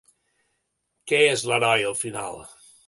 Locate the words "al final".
1.93-2.45